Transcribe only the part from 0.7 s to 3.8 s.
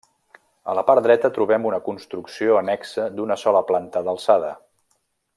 A la part dreta trobem una construcció annexa d'una sola